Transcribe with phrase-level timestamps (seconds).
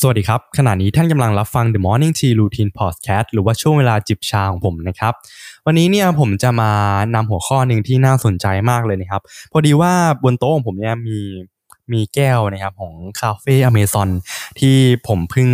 [0.00, 5.12] สวัสดีครับ ขณะนี้ท่านกำลังรับฟัง The Morning Tea Routine Podcast หรือว่าช่วงเวลาจิบชาของผมนะครับ
[5.66, 6.72] วันนี้เนี่ยผมจะมา
[7.14, 9.22] นำหัวข้อหนึ่งที่น่าสนใจมากเลยนะครับ
[9.52, 9.92] พอดีว่า
[10.24, 11.18] บนโต๊ะของผมเนี่ยมี
[11.92, 14.08] มีแก้วนะครับของคาเฟ่อเมซอน
[14.60, 14.76] ที่
[15.08, 15.48] ผมเพิ่ง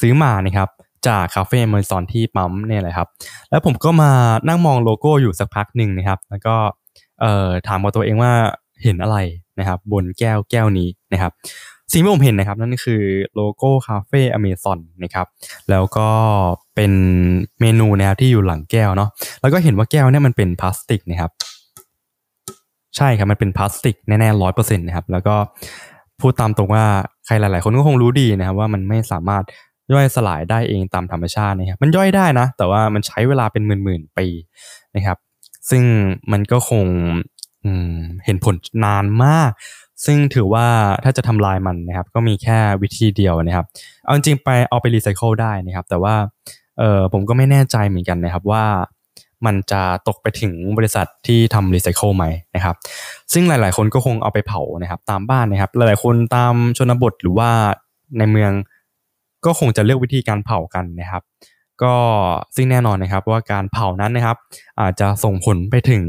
[0.00, 0.68] ซื้อมานะครับ
[1.06, 3.08] จากคาเฟ่อเมซอนที่ปั๊มเนี่ยแหละครับ
[3.50, 4.10] แล้วผมก็มา
[4.48, 6.54] นั่งมองโลโก้อยู่สักพักหนึ่งนะครับ แล้วก็
[7.20, 8.32] เอ่อถามกับตัวเองว่า
[8.82, 9.18] เห็นอะไร
[9.58, 11.32] นะครับบนแก้วแก้วนี้นะครับ
[11.92, 13.02] สิ่งที่ผมเห็นนะครับนั่นคือ
[13.34, 15.26] โลโก้คาเฟ่อเมซอนนะครับ
[15.70, 16.08] แล้วก็
[16.74, 16.92] เป็น
[17.60, 21.30] เมนูนะครับที่อยู่หลังแก้วเนาะแล้วก็เห็นว่าแก้วเนี่ยมันเป็นพลาสติกนะครับ
[22.96, 25.36] ใช่ครับมันเป็นพลาสติกแน่ๆร้อยเปอร์เซ็นต์นะครับแล้วก็
[26.20, 26.84] พูดตามตรงว่า
[27.26, 29.44] ใครหลาย ๆ คนก็คงรู้ดีนะครับว่ามันไม่สามารถ
[29.92, 34.26] ย่อยสลายได้เองตามธรรมชาตินะครับมันย่อยได้นะ แต่ว่ามันใช้เวลาเป็นหมื่นๆปี
[34.96, 35.18] นะครับ
[35.70, 35.82] ซึ่ง
[36.32, 36.84] มันก็คง
[38.24, 39.50] เห็นผลนานมาก
[40.06, 40.66] ซึ่งถือว่า
[41.04, 43.66] ถ้าจะทำลายมันนะครับ ก็มีแค่วิธีเดียวนะครับ
[44.02, 46.14] เอาจริงไปเอาไปรีไซเคิลได้นะครับ แต่ว่า
[46.78, 48.64] เออผมก็ไม่แน่ใจเหมือนกันนะครับว่า
[49.46, 52.24] มันจะตกไปถึงบริษัทที่ทำรีไซเคิลไหม
[52.54, 52.74] นะครับ
[53.32, 57.50] ซึ่งหลาย ๆ คนก็คงเอาไปเผานะครับ ตามบ้านนะครับ หลาย ๆ คนตามชนบทหรือว่า
[58.18, 58.52] ในเมือง
[59.44, 61.22] ก็คงจะเลือกวิธีการเผากันนะครับ
[61.82, 61.94] ก็
[62.56, 64.36] ซึ่งแน่นอนนะครับว่าการเผานั้นนะครับ
[64.80, 66.04] อาจจะส่งผลไปถึง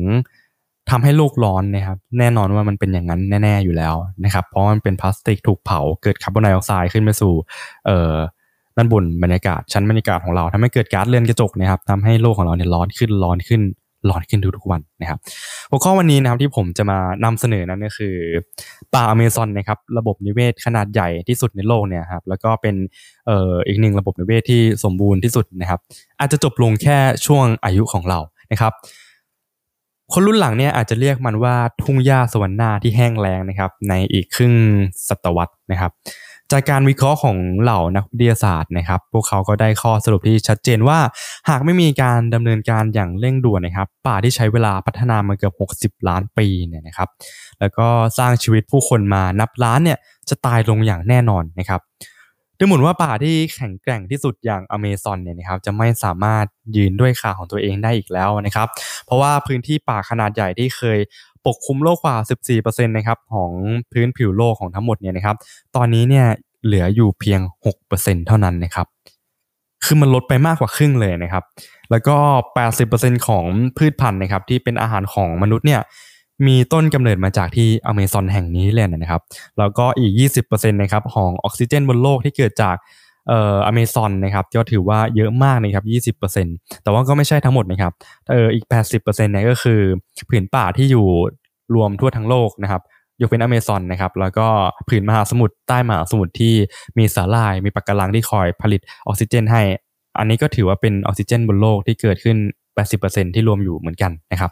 [0.91, 7.33] ทำให้โลกร้อนนะครับแน่นอนว่ามันเป็นอย่างนั้นแน่ๆอยู่แล้วนะครับเพราะมันเป็นพลาสติกถูกเผาเกิดคาร์บอนไดออกไซด์ขึ้นไปสู่
[7.85, 8.15] เอ่อ
[8.77, 13.61] ด้านบนบรรยากาศชั้นบรรยากาศของเราทำให้เกิดก๊าซเรือนกระจกนะครับทำให้โลกของเราเนี่ยร้อนขึ้นร้อนขึ้น
[14.09, 15.19] ร้อนขึ้นทุกๆวันนะครับ
[15.69, 18.15] หัวข้อวันนี้นะครับที่ผมจะมานำเสนอนั้นก็คือ
[18.93, 22.75] ป่าอเมซอนนะครับระบบนิเวศขนาดใหญ่ที่สุดในโลกเนี่ยครับแล้วก็เป็น
[23.27, 25.79] เอ่ออีกหนึ่งระบบนิเวศที่สมบูรณ์ที่สุดนะครับ
[26.19, 28.19] อาจจะจบลงแค่ช่วงอายุของเรา
[28.51, 28.73] นะครับ
[30.13, 34.53] คนรุ่นหลังเนี่ยอาจจะเรียกมันว่าทุ่งหญ้าสวรรค์นาที่แห้งแล้งนะครับ ในอีกครึ่ง
[35.09, 35.91] ศตวรรษนะครับ
[36.51, 40.99] จากการวิเคราะห์ของเหล่านักวิทยาศาสตร์นะครับ พวกเขาก็ได้ข้อสรุปที่ชัดเจนว่า
[41.49, 45.53] หากไม่มีการดำเนินการอย่างเร่งด่วนนะครับ ป่าที่ใช้เวลาพัฒนามาเกือบ
[45.99, 47.09] 60 ล้านปีเนี่ยนะครับ
[47.59, 49.97] แล้วก็สร้างชีวิตผู้คนมานับล้านเนี่ย
[50.29, 51.81] จะตายลงอย่างแน่นอนนะครับ
[52.57, 56.45] ดูเหมือนว่าป่าที่แข็งแกร่งที่สุดอย่างอเมซอนเนี่ยนะครับจะไม่สามารถ
[56.75, 58.67] ยืนด้วยขาของตัวเองได้อีกแล้วนะครับ
[59.05, 60.99] เพราะว่าพื้นที่ป่าขนาดใหญ่ที่เคย
[61.45, 62.15] ปกคลุมโลกกว่า
[62.55, 63.51] 14%นะครับของ
[63.91, 65.35] พื้นผิวโลกของทั้งหมดเนี่ยนะครับ
[65.75, 66.27] ตอนนี้เนี่ย
[66.65, 67.41] เหลืออยู่เพียง
[67.83, 68.87] 6%เท่านั้นนะครับ
[69.85, 71.43] คือมันลดไปมากกว่าครึ่งเลยนะครับ
[71.91, 72.17] แล้วก็
[72.71, 73.45] 80%ของ
[73.77, 75.81] พืชพันธุ์นะครับที่เป็นอาหารของมนุษย์เนี่ย
[76.47, 79.21] มีต้นกำเนิดมาจากที่อเมซอนแห่งนี้เลยนะครับ
[79.57, 80.11] แล้วก็อีก
[80.43, 82.75] 20%นะครับของออกซิเจนบนโลกที่เกิดจาก
[83.27, 87.93] เอ่ออเมซอนนะครับก็ถือว่าเยอะมากนะครับ 20%แต่ว่าก็ไม่ใช่ทั้งหมดนะครับ
[88.31, 89.81] เอออีก 80%เนี่ยก็คือ
[90.29, 91.07] ผืนป่าที่อยู่
[91.75, 92.81] รวมทั่วทั้งโลกนะครับ
[93.21, 94.47] ยกเป็นอเมซอนนะครับ แล้วก็
[94.89, 96.53] ผืนมหาสมุทรใต้มหาสมุทรที่
[96.97, 99.61] มีสาหร่าย มีปะการังที่คอยผลิตออกซิเจนให้
[100.19, 102.37] อันนี้ก็ถือว่าเป็นออกซิเจนบนโลกที่เกิดขึ้น
[102.85, 104.51] 80%ที่รวมอยู่เหมือนกันนะครับ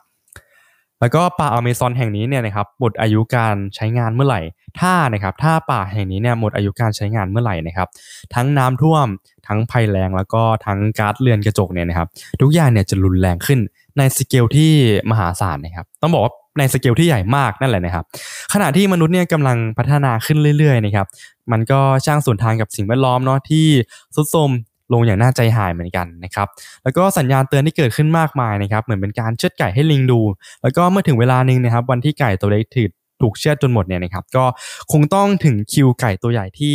[1.03, 4.41] แล้วก็ป่าอเมซอนแห่งนี้เนี่ยนะครับหมดอายุการใช้งานเมื่อไหร่
[4.80, 7.88] ถ้านะครับถ้าป่าแห่งนี้เนี่ยหมดอายุการใช้งานเมื่อไหร่นะครับ
[8.36, 9.08] ทั้งน้ำท่วม
[9.47, 12.08] ทั้งภัยแล้งแล้วก็ทั้งก๊าซเรือนกระจกเนี่ยนะครับ
[12.42, 13.59] ทุกอย่างเนี่ยจะรุนแรงขึ้น
[13.97, 14.72] ในสเกลที่
[15.12, 18.03] มหาศาลนะครับ ต้องบอกว่าในสเกลที่ใหญ่มากนั่นแหละนะครับ
[18.53, 21.08] ขณะที่มนุษย์เนี่ยกำลังพัฒนาขึ้นเรื่อยๆนะครับ
[21.52, 23.68] มันก็ช่างส่วนทางกับสิ่งแวดล้อมเนาะที่
[24.16, 24.52] สุดโทม
[24.94, 26.47] ลงอย่างน่าใจหายเหมือนกันนะครับ
[26.83, 30.21] แล้วก็สัญญาณเตือนที่เกิดขึ้นมากมายนะครับ เหมือนเป็นการเชือดไก่ให้ลิงดู
[30.61, 32.89] แล้วก็เมื่อถึงเวลานึงนะครับ วันที่ไก่ตัวเล็กถือ
[33.21, 34.45] ถูกเชือดจนหมดเนี่ยนะครับ ก็
[34.91, 36.73] คงต้องถึงคิวไก่ตัวใหญ่ที่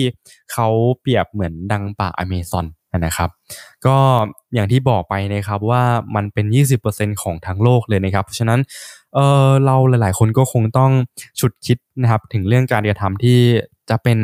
[0.52, 0.69] เขา
[1.00, 2.66] เปรียบเหมือนดังป่าอเมซอน
[2.98, 3.30] นะครับ
[3.86, 3.96] ก็
[4.54, 5.82] อย่างที่บอกไปนะครับว่า
[6.14, 6.46] มันเป็น
[6.84, 8.60] 20%ของทั้งโลกเลยนะครับ เพราะฉะนั้น
[9.14, 10.91] เออเราหลาย ๆ คนก็คงต้อง
[11.41, 13.38] ฉุดคิดนะครับถึงเรื่องการกระทำที่
[13.91, 14.19] จะเป็น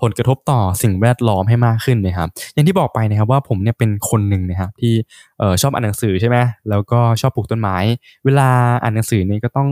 [0.00, 4.94] ผลกระทบต่อสิ่งแวดล้อมให้มากขึ้นนะครับ อย่างที่บอกไปนะครับว่าผมเนี่ยเป็นคนหนึ่งนะครับที่
[5.38, 6.36] เออชอบอ่านหนังสือใช่ไหม
[6.70, 7.76] แล้วก็ชอบปลูกต้นไม้
[8.24, 8.48] เวลา
[8.82, 9.68] อ่านหนังสือนี่ก็ต้อง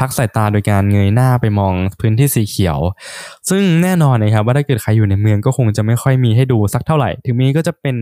[0.00, 2.78] พักสายตาโดยการเงยหน้าไปมองพื้นที่สีเขียว
[3.50, 7.96] ซึ่งแน่นอนนะครับว่าถ้าเกิดใครอยู่ในเมืองก็คงจะไม่ค่อยมีให้ดูสักเท่าไหร่ ถึงมีก็จะเป็น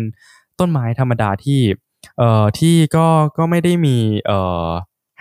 [0.60, 1.60] ต้นไม้ธรรมดาที่
[2.18, 3.06] เอ่อที่ก็
[3.38, 3.96] ก็ไม่ได้มี
[4.26, 4.68] เอ่อ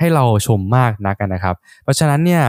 [0.02, 2.44] ให้เราชมมากนักนะครับ เพราะฉะนั้นเนี่ย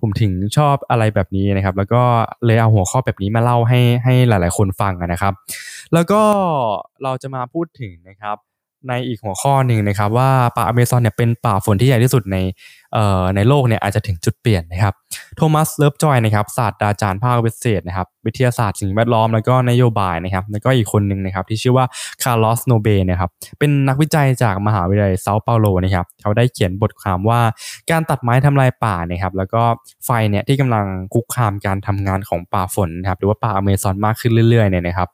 [0.00, 2.02] ผมถึงชอบอะไรแบบนี้นะครับ แล้วก็
[2.46, 5.34] เลยเอาหัวข้อแบบนี้มาเล่าให้ให้หลาย ๆ คนฟังนะครับ
[5.94, 6.22] แล้วก็
[7.02, 8.36] เราจะมาพูดถึงนะครับ
[8.88, 12.36] ในอีกหัวข้อหนึ่งนะครับ ว่าป่าอเมซอนเนี่ยเป็นป่าฝนที่ใหญ่ที่สุดใน
[13.36, 14.94] ในโลกเนี่ยอาจจะถึงจุดเปลี่ยนนะครับ
[15.36, 21.86] โทมัสเลิฟจอยนะครับศาสตราจารย์ภาควิทยานะครับวิทยาศาสตร์สิ่งแวดล้อมแล้วก็นโยบายนะครับแล้วก็อีกคนหนึ่งนะครับที่ชื่อว่า
[22.22, 27.40] คาร์ลอสโนเบนะครับเป็นนักวิจัยจากมหาวิทยาลัยเซาเปาโลนะครับเขาได้เขียนบทความว่า
[27.90, 29.62] การตัดไม้ทำลายป่านะครับแล้วก็
[30.04, 35.08] ไฟเนี่ยที่กำลังคุกคามการทำงานของป่าฝนนะครับหรือว่าป่าอเมซอนมากขึ้นเรื่อยๆเนี่ยนะครับ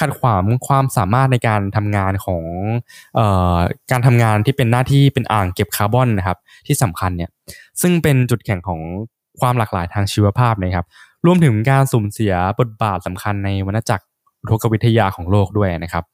[0.00, 2.44] ขัดขวางความสามารถในการทำงานของ
[3.18, 3.20] อ
[3.54, 3.58] อ
[3.90, 7.30] การทำงานที่เป็นหน้าที่เป็นอ่างเก็บคาร์บอนนะครับ ที่สำคัญเนี่ย
[7.82, 8.80] ซึ่งเป็นจุดแข็งของ
[9.40, 10.86] ความหลากหลายทางชีวภาพนะครับ
[11.26, 14.04] รวมถึงการสูญเสียบทบาทสำคัญในวรรณจักร
[14.40, 16.04] อุทกวิทยาของโลกด้วยนะครับ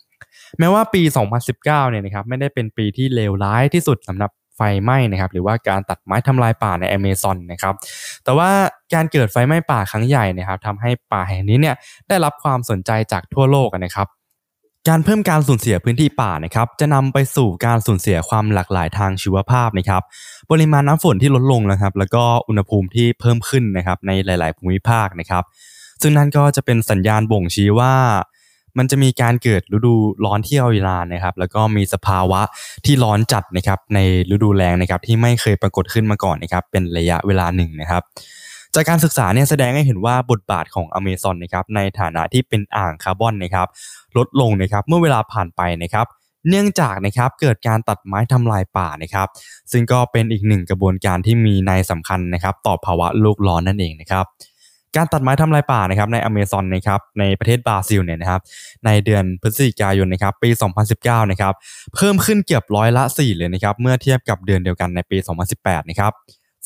[0.58, 1.02] แม้ว่าปี
[1.46, 7.74] 2019 เนี่ยนะครับไม่ได้เป็นปีที่เลวร้ายที่สุดสำหรับไฟไหม้นะครับหรือว่าการตัดไม้ทำลายป่าในแอเมซอนนะครับ
[8.28, 8.52] แต่ว่า
[8.94, 11.76] การเกิดไฟไหม้ป่าครั้งใหญ่นะครับทำให้ป่าแห่งนี้เนี่ย
[12.08, 14.06] ได้รับความสนใจจากทั่วโลกนะครับ
[14.88, 20.02] การเพิ่มการสูญเสียพื้นที่ป่านะครับจะนำไปสู่การสูญเสียความหลากหลายทางชีวภาพนะครับ
[20.50, 25.44] ปริมาณน้ำฝนที่ลดลงนะครับ แล้วก็อุณหภูมิที่เพิ่มขึ้นนะครับในหลาย ๆ ภูมิภาคนะครับ
[26.02, 27.94] ซึ่งนั่นก็จะเป็นสัญญาณบ่งชี้ว่า
[28.78, 29.94] มันจะมีการเกิดฤดู
[30.24, 32.40] ร้อนที่ยาวนานนะครับ แล้วก็มีสภาวะ
[32.84, 33.98] ที่ร้อนจัดนะครับใน
[34.34, 38.02] ฤดูแล้งนะครับ ที่ไม่เคยปรากฏขึ้นมาก่อนนะครับ เป็นระยะเวลาหนึ่งนะครับ
[38.74, 43.68] จากการศึกษาเนี่ยแสดงให้เห็นว่าบทบาทของอเมซอนนะครับ ในฐานะที่เป็นอ่างคาร์บอนนะครับ
[44.16, 46.06] ลดลงนะครับเมื่อเวลาผ่านไปนะครับ
[46.48, 49.28] เนื่องจากนะครับเกิดการตัดไม้ทำลายป่านะครับ
[49.72, 54.24] ซึ่งก็เป็นอีกหนึ่งกระบวนการที่มีในสำคัญนะครับ ต่อภาวะโลกร้อนนั่นเองนะครับ
[54.96, 58.40] การตัดไม้ทำลายป่านะครับในอเมซอนนะครับในประเทศบราซิลเนี่ยนะครับ
[58.86, 60.50] ในเดือนพฤศจิกายนนะครับปี
[60.90, 61.54] 2019นะครับ
[61.94, 65.16] เพิ่มขึ้นเกือบร้อยละ 4 เลยนะครับเมื่อเทียบกับเดือนเดียวกันในปี
[65.54, 66.12] 2018นะครับ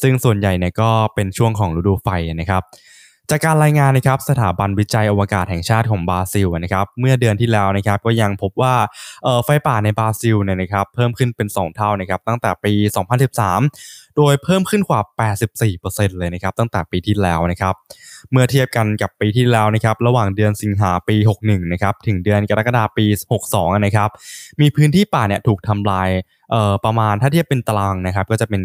[0.02, 2.08] ซึ่งส่วนใหญ่เนี่ยก็เป็นช่วงของฤดูไฟ
[2.40, 2.64] นะครับ
[3.30, 8.74] จากการรายงานนะครับสถาบันวิจัยอวกาศแห่งชาติของบราซิลนะครับเมื่อเดือนที่แล้วนะครับก็ยังพบว่า
[9.24, 12.72] เอ่อไฟป่าในบราซิลเนี่ยนะครับเพิ่มขึ้นเป็น 2 เท่านะครับตั้งแต่ปี
[13.42, 15.00] 2013 โดยเพิ่มขึ้นกว่า
[15.60, 17.74] 84%เลยนะครับตั้งแต่ปีที่แล้วนะครับ
[18.30, 23.06] เมื่อเทียบกันกับปีที่แล้วนะครับระหว่างเดือนสิงหาปี 61นะครับถึงเดือนกรกฎาคมปี
[23.44, 24.08] 62นะครับ
[24.60, 26.08] มีพื้นที่ป่าเนี่ยถูกทำลาย
[26.50, 28.62] เอ่อประมาณถ้าเทียบเป็นตารางนะครับก็จะเป็น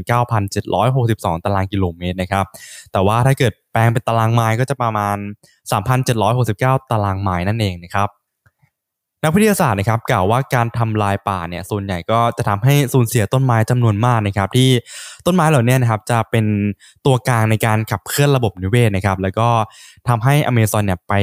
[0.72, 2.46] 9,762 ตารางกิโลเมตรนะครับ
[2.92, 5.18] แต่ว่าถ้าเกิดแปลงเป็นตารางไมล์ก็จะประมาณ
[6.04, 8.10] 3,769 ตารางไมล์นั่นเองนะครับ
[9.24, 14.70] นักวิทยาศาสตร์นะครับกล่าวว่าการทำลายป่าเนี่ยส่วนใหญ่ก็จะทำให้สูญเสียต้นไม้จำนวนมากนะครับที่
[15.26, 16.46] ต้นไม้เหล่านี้นะครับจะเป็น
[17.06, 19.48] ตัวกลางในการขับเคลื่อนระบบนิเวศนะครับแล้วก็
[20.08, 21.14] ทำให้อเมซอนเนี่ยไป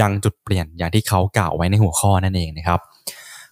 [0.00, 2.80] ยังจุดเปลี่ยนอย่างที่เขากล่าวไว้ในหัวข้อนั่นเองนะครับ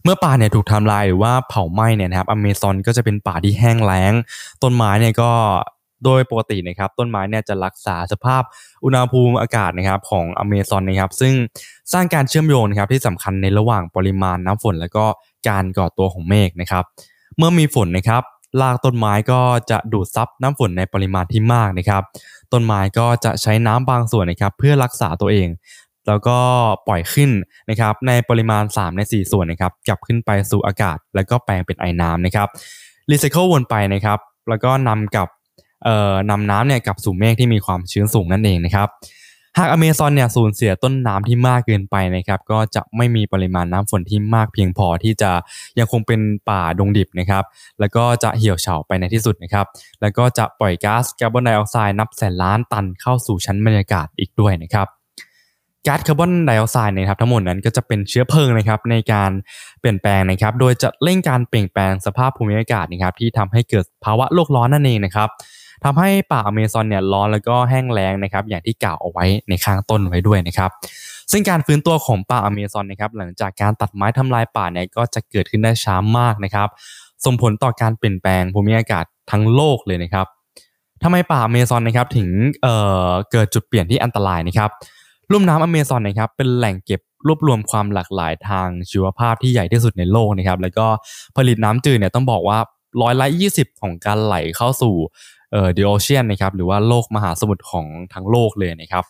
[0.05, 4.13] เมื่อป่าเนี่ยถูกทำลายหรือว่าเผาไหม้เนี่ยนะครับอเมซอนก็จะเป็นป่าที่แห้งแล้ง
[4.63, 5.31] ต้นไม้เนี่ยก็
[6.05, 8.43] โดยปกตินะครับต้นไม้เนี่ยจะรักษาสภาพ
[8.85, 11.35] อุณหภูมิอากาศนะครับของอเมซอนนะครับซึ่ง
[11.93, 15.05] สร้างการเชื่อมโยงนะครับที่สำคัญในระหว่างปริมาณน้ำฝน และก็
[15.49, 16.85] การก่อตัวของเมฆนะครับ
[17.37, 18.23] เมื่อมีฝนนะครับ
[18.61, 22.03] รากต้นไม้ก็จะดูดซับน้ำฝนในปริมาณที่มากนะครับ
[22.53, 25.49] ต้นไม้ก็จะใช้น้ำบางส่วนนะครับเพื่อรักษาตัวเอง
[26.09, 26.39] แล้วก็
[26.89, 27.31] ปล่อยขึ้น
[27.71, 32.49] นะครับในปริมาณ 3 ใน 4 ส่วนนะครับกลับขึ้นไปสู่อากาศ แล้วก็แปลงเป็นไอน้ำนะครับ
[33.11, 34.19] รีไซเคิลวนไปนะครับ
[34.49, 35.27] แล้วก็นำกับ
[36.31, 38.89] นำน้ำเนี่ยกลับสู่เมฆที่มีความชื้นสูงนั่นเองนะครับ
[39.59, 45.31] หากอเมซอนเนี่ยสูญเสียต้นน้ำที่มากเกินไปนะครับก็จะไม่มีปริมาณน้ำฝนที่มากเพียงพอที่จะ
[45.79, 47.45] ยังคงเป็นป่าดงดิบนะครับ
[47.81, 49.67] แล้วก็จะเหี่ยวเฉาไปในที่สุดนะครับ
[50.01, 54.87] แล้วก็จะปล่อยก๊าซคาร์บอนไดออกไซด์นับแสนล้านตันเข้าสู่ชั้นบรรยากาศอีกด้วยนะครับ
[55.87, 59.31] ก๊าซคาร์บอนไดออกไซด์นะครับทั้งหมดนั้นก็จะเป็นเชื้อเพลิงนะครับในการ
[59.81, 65.29] เปลี่ยนแปลงนะครับโดยจะเร่งการเปลี่ยนแปลงสภาพภูมิอากาศนะครับที่ทำให้เกิดภาวะโลกร้อนนั่นเองนะครับ
[65.85, 70.71] ทำให้ป่าอเมซอนเนี่ยร้อนแล้วก็แห้งแล้งนะครับอย่างที่กล่าวเอาไว้ในข้างต้นไว้ด้วยนะครับ
[71.33, 76.69] ซึ่งการฟื้นตัวของป่าอเมซอนนะครับหลังจากการตัดไม้ทำลายป่าเนี่ยก็จะเกิดขึ้นได้ช้ามากนะครับ
[77.25, 80.27] ส่งผลต่อการเปลี่ยนแปลงภูมิอากาศทั้งโลกเลยนะครับ
[81.03, 82.29] ทำไมป่าอเมซอนนะครับถึง
[82.63, 82.75] เอ่
[83.09, 84.71] อเกิดจุดเปลี่ยนที่อันตรายนะครับ
[85.33, 90.87] ลุ่มน้ำอเมซอนนะครับเป็นแหล่งเก็บรวบรวมความหลากหลายทางชีวภาพที่ใหญ่ที่สุดในโลกนะครับ แล้วก็
[91.37, 92.59] ผลิตน้ำจืดเนี่ยต้องบอกว่า
[93.03, 94.95] ร้อยละ20ของการไหลเข้าสู่
[95.53, 99.05] เอ่อ the ocean นะครับหรือว่าโลกมหาสมุทรของทั้งโลกเลยนะครับ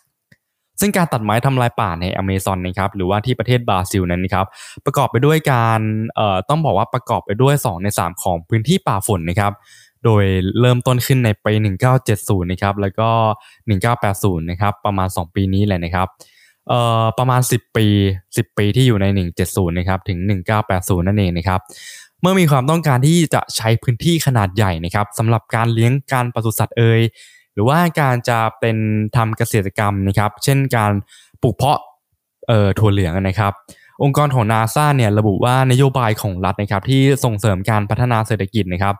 [0.79, 4.45] ซึ่งการตัดไม้ทำลายป่าในอเมซอนนะครับหรือว่าที่ประเทศบราซิลนั้นนะครับ
[4.85, 5.81] ประกอบไปด้วยการ
[6.15, 9.53] เอ่อต้องบอกว่าประกอบไปด้วย 2 ใน 3 ของพื้นที่ป่าฝนนะครับ
[10.05, 10.23] โดย
[10.61, 11.53] เริ่มต้นขึ้นในปี
[12.01, 13.09] 1970 นะครับแล้วก็
[13.79, 16.07] 1980 นะครับประมาณ 2 ปีนี้เลยนะครับ
[16.67, 17.85] เอ่อประมาณ 10 ปี
[18.25, 19.05] 10 ปีที่อยู่ใน
[19.41, 20.19] 170 นะครับถึง
[20.63, 21.61] 1980 นั่นเองนะครับ
[22.21, 27.01] เมื่อมีความต้องการที่จะใช้พื้นที่ขนาดใหญ่นะครับสำหรับการเลี้ยงการปศุสัตว์เอ่ย
[27.53, 28.77] หรือว่าการจะเป็น
[29.15, 30.91] ทำเกษตรกรรมนะครับ เช่นการ
[31.41, 31.79] ปลูกเพาะ
[32.47, 33.53] เอ่อถั่วเหลืองนะครับ
[34.03, 38.95] องค์กรของนาซาเนี่ยระบุว่านโยบายของรัฐนะครับที่ส่งเสริมการพัฒนาเศรษฐกิจนะครับ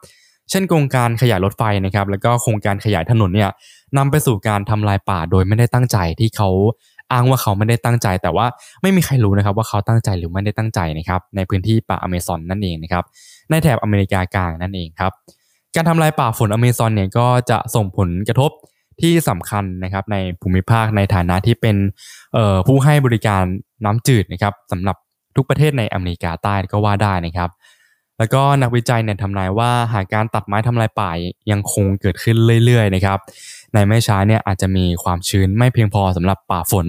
[0.50, 3.50] เช่นโครงการขยายรถไฟนะครับ แล้วก็โครงการขยายถนนเนี่ย
[3.98, 6.50] นำไปสู่การทำลายป่าโดยไม่ได้ตั้งใจที่เขา
[7.12, 8.46] อ้างว่าเขาไม่ได้ตั้งใจ แต่ว่า
[8.82, 13.04] ไม่มีใครรู้นะครับว่าเขาตั้งใจหรือไม่ได้ตั้งใจนะครับในพื้นที่ป่าอเมซอนนั่นเองนะครับ
[13.50, 15.12] ในแถบอเมริกากลางนั่นเองครับ
[15.76, 18.52] การทำลายป่าฝนอเมซอนเนี่ยก็จะส่งผลกระทบ
[19.02, 21.76] ที่สำคัญนะครับในภูมิภาคในฐานะที่เป็น
[22.68, 23.44] ผู้ให้บริการ
[23.86, 24.98] น้ำจืดนะครับสำหรับ
[25.36, 27.50] ทุกประเทศในอเมริกาใต้ก็ว่าได้นะครับ
[28.18, 31.12] แล้วก็นักวิจัยเนี่ยทำนายว่าหากการตัดไม้ทำลายป่า
[31.52, 33.20] ยังคงเกิดขึ้นเรื่อยๆนะครับ
[33.74, 36.88] ในไม่ช้าเนี่ยอาจจะมีความชื้นไม่เพียงพอสำหรับป่าฝน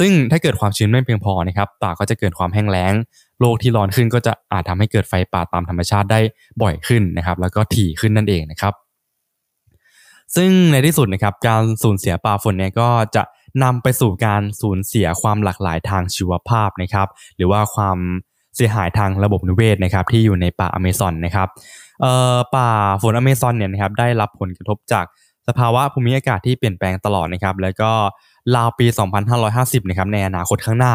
[0.00, 2.92] ซึ่งถ้าเกิดความชื้นไม่เพียงพอนะครับป่าก็จะเกิดความแห้งแล้ง
[3.40, 6.20] โลกที่ร้อนขึ้นก็จะอาจทำให้เกิดไฟป่าตามธรรมชาติได้
[6.62, 8.74] บ่อยขึ้นนะครับ แล้วก็ถี่ขึ้นนั่นเองนะครับ
[10.36, 13.22] ซึ่งในที่สุดนะครับการสูญเสียป่าฝนเนี่ยก็จะ
[13.62, 17.98] นำไปสู่การสูญเสียความหลากหลายทางชีวภาพนะครับ หรือว่าความ
[18.56, 21.48] เสียหายทางระบบนิเวศนะครับ ที่อยู่ในป่าอเมซอนนะครับ
[22.56, 22.70] ป่า
[23.02, 25.04] ฝนอเมซอนเนี่ยนะครับได้รับผลกระทบจาก
[25.48, 27.90] สภาวะภูมิอากาศที่เปลี่ยนแปลงตลอดนะครับ แล้วก็
[28.56, 28.86] ราวปี
[29.38, 30.94] 2550 นะครับในอนาคตข้างหน้า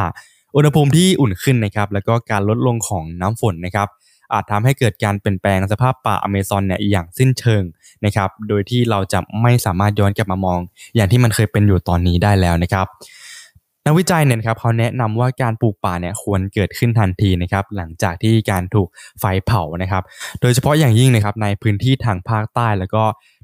[0.55, 3.87] อุณหภูมิที่อุ่นขึ้นนะครับ แล้วก็การลดลงของน้ำฝนนะครับ
[4.33, 7.63] อาจทำให้เกิดการเปลี่ยนแปลงสภาพป่าอเมซอนเนี่ยอย่างสิ้นเชิง
[8.05, 10.59] นะครับ โดยที่เราจะไม่สามารถย้อนกลับมามอง
[10.95, 12.87] อย่างที่มันเคยเป็นอยู่ตอนนี้ได้แล้วนะครับ
[13.87, 18.87] นักวิจัยเนี่ยครับเขาแนะนำว่าการปลูกป่าเนี่ยควรเกิดขึ้นทันทีนะครับหลังจากที่การถูก
[19.19, 20.03] ไฟเผานะครับ
[20.41, 23.03] โดยเฉพาะอย่างยิ่งนะครับในพื้นที่ทางภาคใต้แล้วก็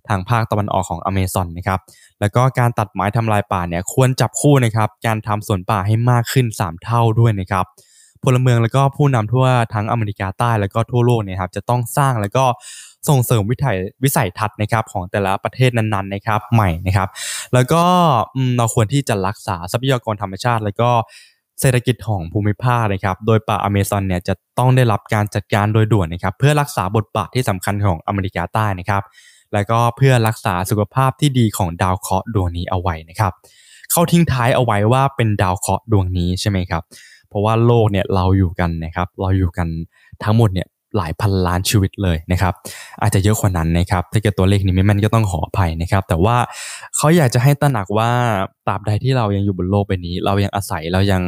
[0.10, 1.80] ทางภาคตะวันออกของอเมซอนนะครับ
[2.20, 7.66] แล้วก็การตัดไม้ทำลายป่าเนี่ยควรจับคู่นะครับ การทำสวนป่าให้มากขึ้น 3 เท่าด้วยนะครับ
[8.24, 12.46] พลเมืองแล้วก็ผู้นำทั่วทั้งอเมริกาใต้แล้วก็ทั่วโลกเนี่ยครับจะต้องสร้างแล้วก็
[13.10, 17.10] ส่งเสริมวิถัยวิสัยทัศน์นะครับของแต่ละประเทศนั้นๆนะครับใหม่นะครับ
[17.54, 17.84] แล้วก็
[18.58, 20.90] เราควรที่จะรักษาทรัพยากรธรรมชาติ แล้วก็
[21.62, 29.04] เศรษฐกิจของภูมิภาคนะครับ โดยป่าอเมซอนเนี่ยจะต้องได้รับการจัดการโดยด่วนนะครับ เพื่อรักษาบทบาทที่สำคัญของอเมริกาใต้นะครับ
[29.54, 33.34] แล้วก็เพื่อรักษาสุขภาพที่ดีของดาวเคราะห์ดวงนี้เอาไว้นะครับ
[33.92, 36.84] เขาทิ้งท้ายเอาไว้ว่าเป็นดาวเคราะห์ดวงนี้ใช่ไหมครับ
[37.30, 39.68] เพราะว่าโลกเนี่ยเราอยู่กันนะครับ เราอยู่กัน
[40.24, 42.54] ทั้งหมดเนี่ย หลายพันล้านชีวิตเลยนะครับ
[43.02, 46.38] อาจจะเยอะกว่านั้นนะครับถ้าเกิดตัวเลขนี้ไม่แม่นก็ต้องขออภัยนะครับแต่ว่า
[46.98, 48.10] เขาอยากจะให้ตระหนักว่า
[48.68, 51.22] ตราบใดที่เรายังอยู่บนโลกใบนี้ เรายังอาศัยเรายัง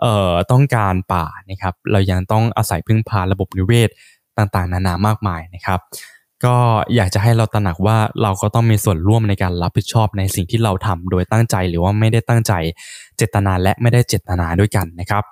[0.00, 3.90] เอ่อต้องการป่านะครับเรายังต้องอาศัยพึ่งพาระบบนิเวศ
[4.38, 5.80] ต่างๆ นานามากมายนะครับ
[6.44, 6.56] ก็
[6.94, 12.52] อยากจะให้เราตระหนักว่าเราก็ต้องมีส่วนร่วมในการรับผิดชอบในสิ่งที่เราทำโดยตั้งใจหรือว่าไม่ได้ตั้งใจ
[13.16, 15.22] เจตนาและไม่ได้เจตนาด้วยกันนะครับ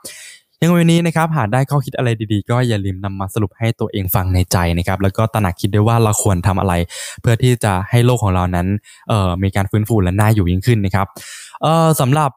[0.65, 6.75] ยังวันนี้นะครับหากได้ข้อคิดอะไรดีๆ ก็อย่าลืมนำมาสรุปให้ตัวเองฟังในใจนะครับแล้วก็ตระหนักคิดด้วยว่าเราควรทำอะไร
[7.21, 8.67] เพื่อที่จะให้โลกของเรานั้น
[9.09, 11.07] เอ่อมีการฟื้นฟูและน่าอยู่ยิ่งขึ้นนะครับ
[11.63, 12.31] เอ่อสำหรับ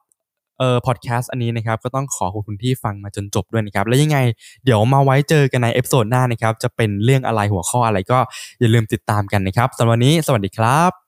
[0.60, 4.18] เอ่อพอดแคสต์อันนี้นะครับก็ต้องขอขอบคุณที่ฟังมาจนจบด้วยนะครับแล้วยังไง
[4.66, 8.20] เดี๋ยวมาไว้เจอกันใน episode หน้านะครับจะเป็นเรื่องอะไรหัวข้ออะไรก็
[8.60, 11.05] อย่าลืมติดตามกันนะครับสำหรับวันนี้สวัสดีครับ